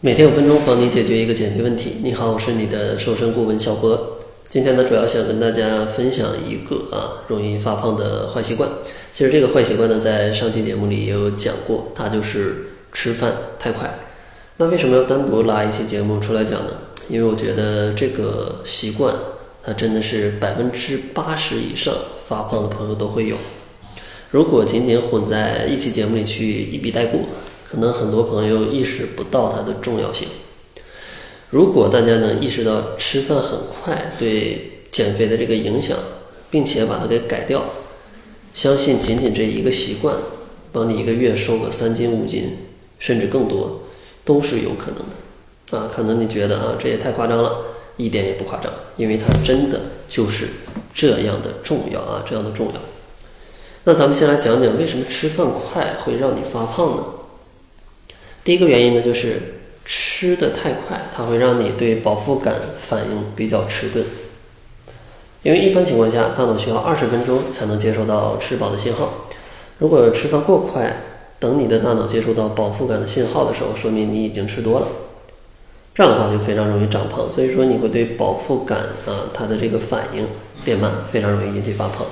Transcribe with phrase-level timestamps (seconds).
[0.00, 1.92] 每天五分钟，帮你解决一个减肥问题。
[2.02, 4.18] 你好，我是你的瘦身顾问小波。
[4.46, 8.68] 今天呢，主要想跟大家分享一个啊容易发胖的坏习惯。
[9.14, 13.88] 其实这个坏习惯呢，在上期节目里也有讲过，它就是吃饭太快。
[14.58, 16.72] 那为什么要单独拉一期节目出来讲呢？
[17.08, 19.14] 因为我觉得这个习惯，
[19.62, 21.94] 它真的是百分之八十以上
[22.28, 23.36] 发胖的朋友都会有。
[24.30, 27.20] 如果仅仅混在一期节目里去一笔带过。
[27.70, 30.28] 可能很多朋友意识不到它的重要性。
[31.50, 35.96] 如果大家能意识到吃饭很快对减肥的这个影响，
[36.50, 37.64] 并且把它给改掉，
[38.54, 40.14] 相信仅仅这一个习惯，
[40.72, 42.56] 帮你一个月瘦个三斤五斤，
[42.98, 43.82] 甚至更多，
[44.24, 45.78] 都是有可能的。
[45.78, 47.58] 啊，可能你觉得啊，这也太夸张了，
[47.96, 50.46] 一点也不夸张，因为它真的就是
[50.94, 52.74] 这样的重要啊，这样的重要。
[53.84, 57.04] 那咱们先来讲讲为什么吃饭快会让你发胖呢？
[58.46, 59.42] 第一个原因呢，就是
[59.84, 64.04] 吃的太快，它会让你对饱腹感反应比较迟钝。
[65.42, 69.26] 因为一般情况下，大脑需要二十分钟才能接收到吃饱的信号。
[69.78, 70.96] 如果吃饭过快，
[71.40, 74.86] 等你的大脑接收到饱腹感的信号的时候，说明你已经吃多了。
[75.92, 77.26] 这样的话就非常容易长胖。
[77.32, 80.24] 所以说你会对饱腹感啊，它的这个反应
[80.64, 82.06] 变慢，非常容易引起发胖。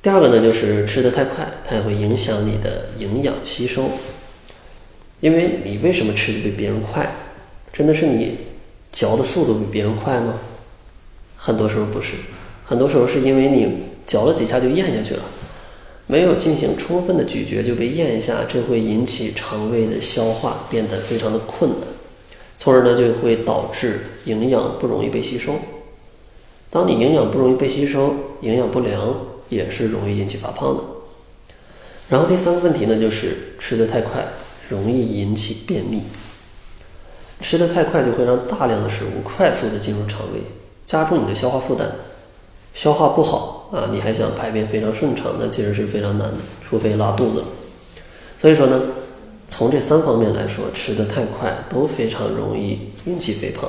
[0.00, 3.90] 第二个呢，就是吃的太快，它也会影响你的营养吸收。
[5.20, 7.10] 因为你为什么吃的比别人快？
[7.72, 8.36] 真的是你
[8.90, 10.38] 嚼的速度比别人快吗？
[11.36, 12.14] 很多时候不是，
[12.64, 15.22] 很多时候是因为你嚼了几下就咽下去了，
[16.06, 21.80] 没有进行充分的咀嚼就被咽下，这会引起肠胃的消化变得非常的困难，
[22.58, 25.54] 从而呢就会导致营养不容易被吸收。
[26.70, 29.16] 当你营养不容易被吸收，营养不良
[29.48, 30.82] 也是容易引起发胖的。
[32.08, 34.26] 然后第三个问题呢，就是吃的太快。
[34.70, 36.00] 容易引起便秘，
[37.42, 40.40] 吃的太快就会让大量的食物快速的进入肠胃，
[40.86, 41.90] 加重你的消化负担。
[42.72, 46.36] 消化不好啊，你还想排便非常顺畅，那其实是非常难的，
[46.66, 47.42] 除非拉肚子。
[48.38, 48.80] 所以说呢，
[49.48, 53.68] 从这三方面来说，吃的太快都非常容易引起肥胖。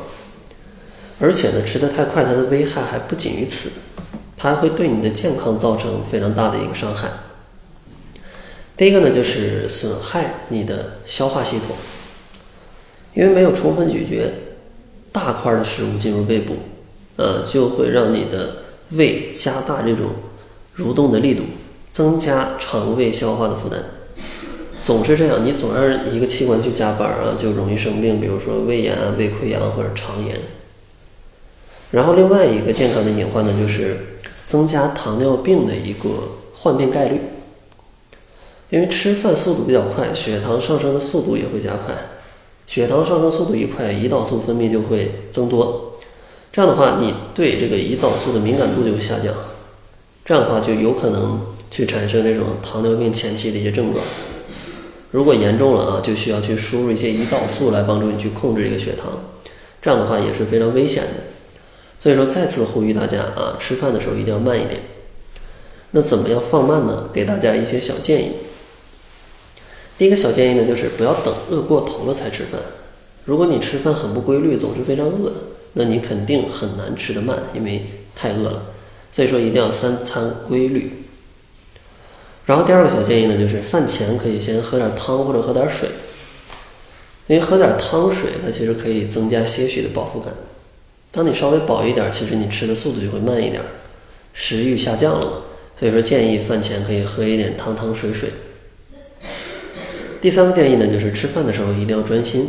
[1.20, 3.72] 而且呢，吃的太快，它的危害还不仅于此，
[4.38, 7.10] 它还会对你的健康造成非常大的一个伤害。
[8.82, 11.76] 第一个呢，就是损害你的消化系统，
[13.14, 14.28] 因为没有充分咀嚼，
[15.12, 16.56] 大块的食物进入胃部，
[17.16, 20.08] 呃，就会让你的胃加大这种
[20.76, 21.44] 蠕动的力度，
[21.94, 23.84] 增加肠胃消化的负担。
[24.82, 30.40] 总是这样，你总让一个器官去加班啊，就容易生病，比如说胃炎啊、胃溃疡或者肠炎。
[31.92, 33.98] 然后另外一个健康的隐患呢，就是
[34.48, 36.10] 增加糖尿病的一个
[36.56, 37.22] 患病概率。
[38.72, 41.94] 因为吃饭速度比较快，血糖上升的速度也会加快。
[42.66, 46.00] 血糖上升速度一快，胰岛素分泌就会增多。
[46.54, 49.34] 这样的话，你对这个胰岛素的敏感度就会下降。
[50.24, 54.02] 这样的话，就有可能去产生那种糖尿病前期的一些症状。
[55.12, 59.12] 如果严重了啊，就需要去输入一些胰岛素来帮助你去控制这个血糖。
[59.82, 61.10] 这样的话也是非常危险的。
[62.00, 64.80] 所以说，再次呼吁大家啊，吃饭的时候一定要慢一点。
[65.92, 67.10] 那怎么样放慢呢？
[67.12, 68.32] 给大家一些小建议。
[70.02, 72.60] 第一个小建议呢，就是不要等饿过头了才吃饭。
[73.24, 75.32] 如果你吃饭很不规律，总是非常饿，
[75.74, 77.86] 那你肯定很难吃得慢，因为
[78.16, 78.64] 太饿了。
[79.12, 80.92] 所以说一定要三餐规律。
[82.48, 85.88] 然后第二个小建议呢，就是饭前可以先喝点汤或者喝点水，
[87.28, 90.34] 因为喝点汤水它其实可以增加些许的饱腹感。
[91.12, 93.62] 当你稍微饱一点，其实你吃的速度就会慢一点，
[94.34, 95.32] 食欲下降了嘛。
[95.80, 98.32] 所以说建议饭前可以喝一点汤汤水水。
[100.22, 102.48] 第三个建议呢，就是吃饭的时候一定要专心，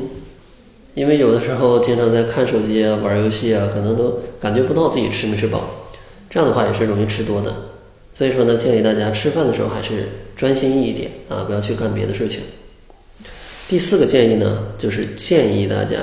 [0.94, 5.88] 因为有的时候经常在看手机啊、玩游戏啊，可能都感觉不到自己吃没吃饱，
[6.28, 7.70] 这样的话也是容易吃多的。
[8.14, 12.40] 所以说呢，建议大家吃饭的时候还是专心一点啊，不要去干别的事情。
[13.68, 15.96] 第四个建议呢，就是建议大家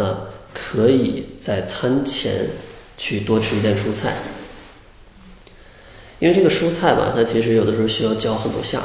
[0.00, 2.50] 啊，可以在餐前
[2.96, 4.14] 去多吃一点蔬菜，
[6.20, 8.80] 因为这个蔬菜吧，它其实有的时候需要浇很多下。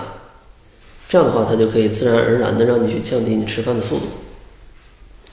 [1.12, 4.06] 这样的话，它就可以自然而然的让你去降低你吃饭的速度。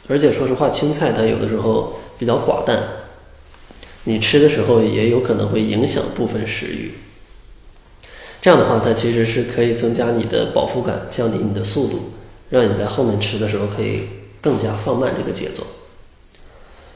[0.09, 2.83] 而且说实话，青菜它有的时候比较寡淡，
[4.03, 6.95] 你吃的时候也有可能会影响部分食欲。
[8.43, 12.11] 这样的话，它其实是可以增加你的饱腹感，降低你的速度，
[12.51, 14.01] 让你在后面吃的时候可以
[14.43, 15.65] 更加放慢这个节奏。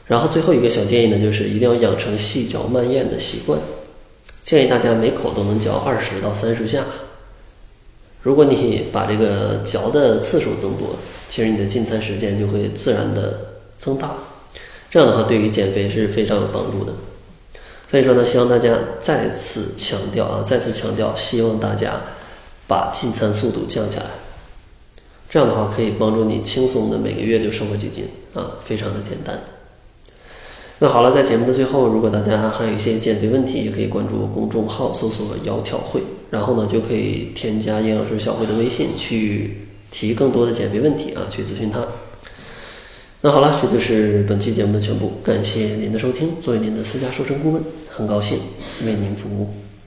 [0.07, 3.57] 然后最后一个小建议呢，就是一定要养成细嚼慢咽的习惯，
[4.43, 6.83] 建议大家每口都能嚼二十到三十下。
[8.23, 10.95] 如果你把这个嚼的次数增多，
[11.29, 13.39] 其实你的进餐时间就会自然的
[13.77, 14.11] 增大。
[14.89, 16.93] 这样的话，对于减肥是非常有帮助的。
[17.91, 22.01] 所以说呢，希望大家再次强调啊，再次强调，希望大家
[22.67, 24.05] 把进餐速度降下来。
[25.29, 29.39] 这样的话，可以帮助你轻松的每个月就瘦个几斤啊，非常的简单。
[30.79, 36.01] 那好了，在节目的最后，如果大家还有一些减肥问题，也可以关注公众号，搜索“窈窕会”，
[36.33, 41.85] 然后呢，就可以添加营养师小慧的微信，去提更多的减肥问题啊，去咨询他。
[43.21, 46.41] 那好了，这就是本期节目的全部，感谢您的收听。
[46.41, 48.39] 作为您的私家瘦身顾问，很高兴
[48.83, 49.62] 为您服务。